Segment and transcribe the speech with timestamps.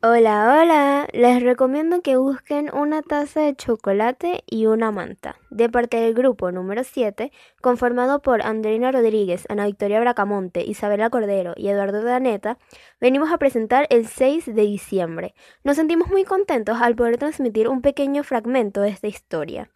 [0.00, 1.08] Hola, hola.
[1.12, 6.52] Les recomiendo que busquen una taza de chocolate y una manta, de parte del grupo
[6.52, 12.58] número 7, conformado por Andrina Rodríguez, Ana Victoria Bracamonte, Isabela Cordero y Eduardo Daneta,
[13.00, 15.34] venimos a presentar el 6 de diciembre.
[15.64, 19.68] Nos sentimos muy contentos al poder transmitir un pequeño fragmento de esta historia.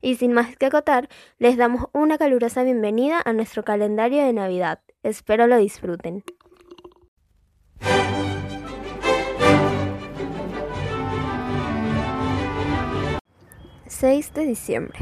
[0.00, 4.78] Y sin más que acotar, les damos una calurosa bienvenida a nuestro calendario de Navidad.
[5.02, 6.22] Espero lo disfruten.
[14.04, 14.98] 6 de diciembre.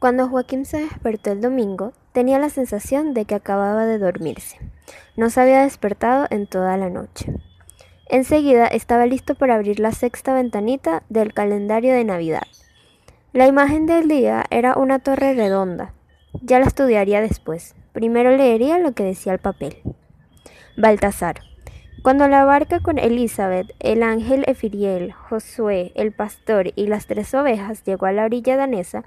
[0.00, 4.58] Cuando Joaquín se despertó el domingo, tenía la sensación de que acababa de dormirse.
[5.16, 7.32] No se había despertado en toda la noche.
[8.08, 12.42] Enseguida estaba listo para abrir la sexta ventanita del calendario de Navidad.
[13.32, 15.94] La imagen del día era una torre redonda.
[16.42, 17.76] Ya la estudiaría después.
[17.92, 19.76] Primero leería lo que decía el papel.
[20.76, 21.36] Baltasar.
[22.04, 27.82] Cuando la barca con Elizabeth, el ángel Efiriel, Josué, el pastor y las tres ovejas
[27.82, 29.04] llegó a la orilla danesa,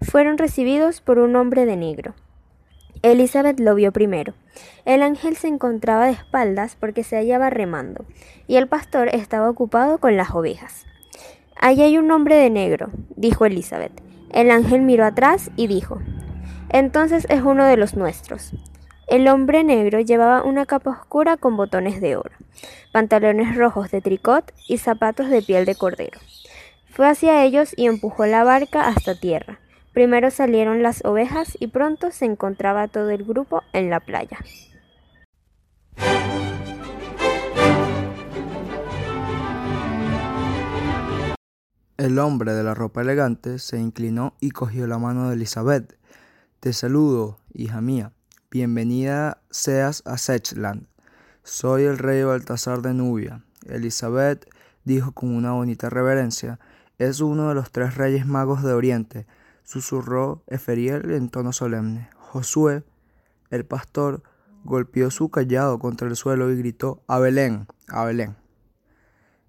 [0.00, 2.14] fueron recibidos por un hombre de negro.
[3.02, 4.34] Elizabeth lo vio primero.
[4.84, 8.04] El ángel se encontraba de espaldas porque se hallaba remando,
[8.46, 10.86] y el pastor estaba ocupado con las ovejas.
[11.60, 14.00] Allí hay un hombre de negro, dijo Elizabeth.
[14.30, 15.98] El ángel miró atrás y dijo,
[16.68, 18.52] Entonces es uno de los nuestros.
[19.08, 22.34] El hombre negro llevaba una capa oscura con botones de oro,
[22.92, 26.20] pantalones rojos de tricot y zapatos de piel de cordero.
[26.90, 29.60] Fue hacia ellos y empujó la barca hasta tierra.
[29.94, 34.38] Primero salieron las ovejas y pronto se encontraba todo el grupo en la playa.
[41.96, 45.96] El hombre de la ropa elegante se inclinó y cogió la mano de Elizabeth.
[46.60, 48.12] Te saludo, hija mía.
[48.50, 50.86] Bienvenida seas a Sechland.
[51.42, 53.44] Soy el rey Baltasar de Nubia.
[53.66, 54.48] Elizabeth
[54.84, 56.58] dijo con una bonita reverencia,
[56.96, 59.26] es uno de los tres reyes magos de Oriente,
[59.64, 62.08] susurró Eferiel en tono solemne.
[62.16, 62.84] Josué,
[63.50, 64.22] el pastor,
[64.64, 68.34] golpeó su callado contra el suelo y gritó, a Belén, a Belén.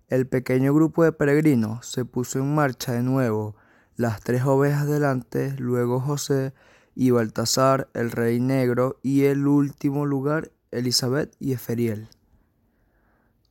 [0.09, 3.55] El pequeño grupo de peregrinos se puso en marcha de nuevo,
[3.95, 6.53] las tres ovejas delante, luego José,
[6.99, 12.09] y Baltasar, el rey negro, y el último lugar, Elizabeth y Eferiel.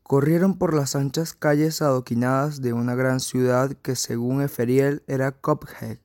[0.03, 5.97] Corrieron por las anchas calles adoquinadas de una gran ciudad que según Eferiel era Cophead,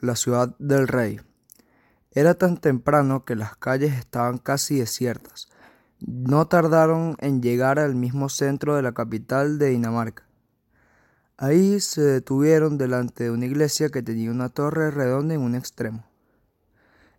[0.00, 1.20] la ciudad del rey.
[2.10, 5.48] Era tan temprano que las calles estaban casi desiertas.
[6.00, 10.24] No tardaron en llegar al mismo centro de la capital de Dinamarca.
[11.36, 16.07] Ahí se detuvieron delante de una iglesia que tenía una torre redonda en un extremo.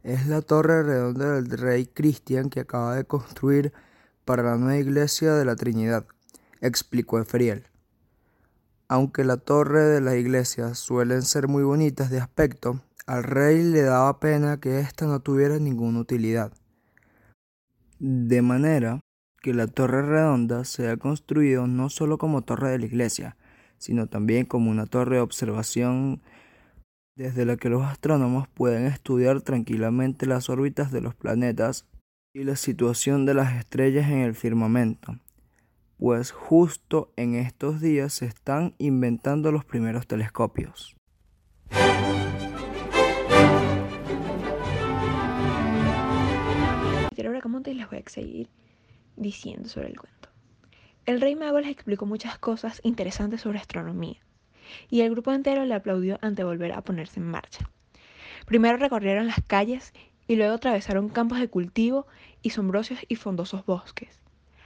[0.04, 3.74] Es la torre redonda del rey Cristian que acaba de construir
[4.24, 6.06] para la nueva iglesia de la Trinidad,
[6.62, 7.66] explicó Efriel.
[8.88, 13.82] Aunque la torre de las iglesias suelen ser muy bonitas de aspecto, al rey le
[13.82, 16.54] daba pena que ésta no tuviera ninguna utilidad.
[18.00, 19.02] De manera
[19.42, 23.36] que la torre redonda se ha construido no solo como torre de la iglesia,
[23.78, 26.22] sino también como una torre de observación
[27.20, 31.86] desde la que los astrónomos pueden estudiar tranquilamente las órbitas de los planetas
[32.34, 35.18] y la situación de las estrellas en el firmamento,
[35.98, 40.96] pues justo en estos días se están inventando los primeros telescopios.
[47.66, 48.48] y les voy a seguir
[49.18, 50.30] diciendo sobre el cuento.
[51.06, 54.22] El rey mago les explicó muchas cosas interesantes sobre astronomía
[54.90, 57.70] y el grupo entero le aplaudió ante volver a ponerse en marcha.
[58.46, 59.94] Primero recorrieron las calles
[60.28, 62.08] y luego atravesaron campos de cultivo
[62.42, 64.22] y sombrosos y fondosos bosques.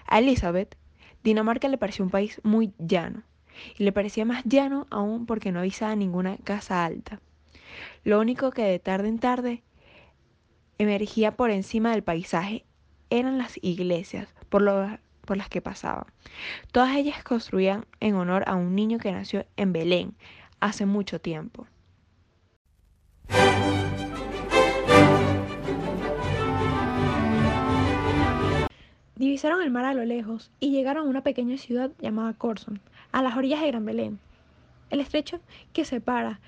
[0.05, 0.77] A Elizabeth,
[1.23, 3.23] Dinamarca le pareció un país muy llano,
[3.77, 7.21] y le parecía más llano aún porque no avisaba ninguna casa alta.
[8.03, 9.63] Lo único que de tarde en tarde
[10.77, 12.65] emergía por encima del paisaje
[13.09, 16.05] eran las iglesias, por lo por las que pasaban.
[16.71, 20.15] Todas ellas construían en honor a un niño que nació en Belén
[20.59, 21.67] hace mucho tiempo.
[29.15, 32.81] Divisaron el mar a lo lejos y llegaron a una pequeña ciudad llamada Corson,
[33.11, 34.19] a las orillas de Gran Belén.
[34.89, 35.39] El estrecho
[35.71, 36.39] que separa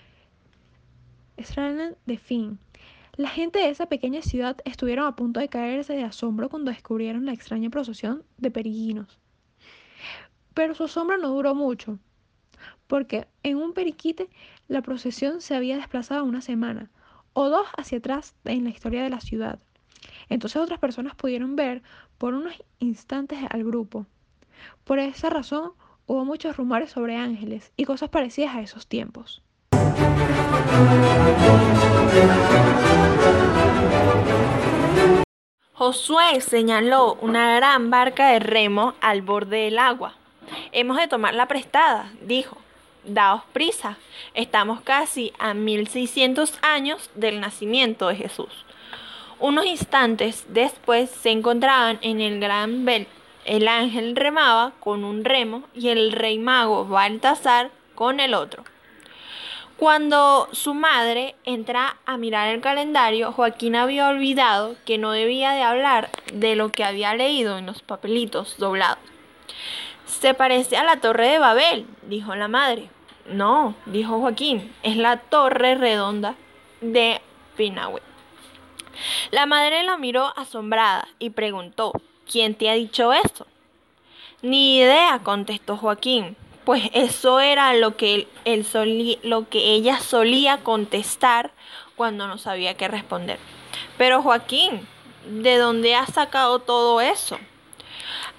[1.39, 2.59] Stranden de Finn
[3.17, 7.25] la gente de esa pequeña ciudad estuvieron a punto de caerse de asombro cuando descubrieron
[7.25, 9.19] la extraña procesión de peregrinos.
[10.53, 11.97] Pero su asombro no duró mucho,
[12.88, 14.29] porque en un periquite
[14.67, 16.89] la procesión se había desplazado una semana
[17.33, 19.59] o dos hacia atrás en la historia de la ciudad.
[20.29, 21.83] Entonces otras personas pudieron ver
[22.17, 24.06] por unos instantes al grupo.
[24.83, 25.71] Por esa razón
[26.06, 29.41] hubo muchos rumores sobre ángeles y cosas parecidas a esos tiempos.
[35.77, 40.13] Josué señaló una gran barca de remo al borde del agua.
[40.72, 42.56] Hemos de tomarla prestada, dijo.
[43.04, 43.98] Daos prisa,
[44.33, 48.66] estamos casi a 1600 años del nacimiento de Jesús.
[49.38, 53.06] Unos instantes después se encontraban en el gran bel.
[53.44, 58.63] El ángel remaba con un remo y el rey mago Baltasar con el otro.
[59.77, 65.63] Cuando su madre entra a mirar el calendario, Joaquín había olvidado que no debía de
[65.63, 69.00] hablar de lo que había leído en los papelitos doblados.
[70.06, 72.89] Se parece a la torre de Babel, dijo la madre.
[73.25, 76.36] No, dijo Joaquín, es la torre redonda
[76.80, 77.19] de
[77.57, 78.01] Pinahue.
[79.31, 81.92] La madre la miró asombrada y preguntó,
[82.31, 83.45] ¿quién te ha dicho eso?
[84.42, 88.65] Ni idea, contestó Joaquín, pues eso era lo que, él
[89.23, 91.51] lo que ella solía contestar
[91.95, 93.39] cuando no sabía qué responder.
[93.97, 94.88] Pero Joaquín,
[95.25, 97.38] ¿de dónde has sacado todo eso?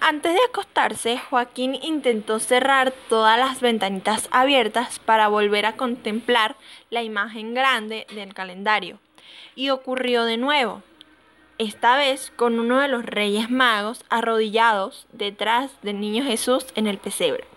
[0.00, 6.56] Antes de acostarse, Joaquín intentó cerrar todas las ventanitas abiertas para volver a contemplar
[6.90, 8.98] la imagen grande del calendario.
[9.54, 10.82] Y ocurrió de nuevo,
[11.58, 16.98] esta vez con uno de los reyes magos arrodillados detrás del niño Jesús en el
[16.98, 17.55] pesebre.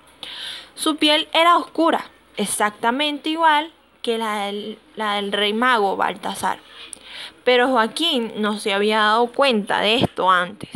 [0.75, 2.05] Su piel era oscura,
[2.37, 3.71] exactamente igual
[4.01, 6.59] que la del, la del rey mago Baltasar.
[7.43, 10.69] Pero Joaquín no se había dado cuenta de esto antes.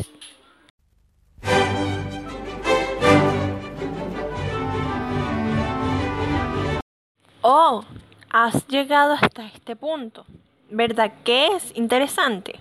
[7.42, 7.84] Oh,
[8.30, 10.26] has llegado hasta este punto.
[10.70, 12.60] ¿Verdad que es interesante?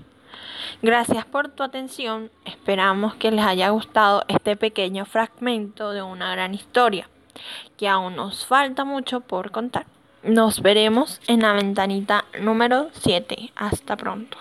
[0.80, 2.30] Gracias por tu atención.
[2.44, 7.08] Esperamos que les haya gustado este pequeño fragmento de una gran historia,
[7.76, 9.86] que aún nos falta mucho por contar.
[10.22, 13.52] Nos veremos en la ventanita número 7.
[13.56, 14.38] Hasta pronto.